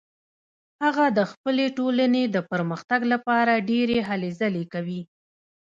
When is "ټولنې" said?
1.77-2.23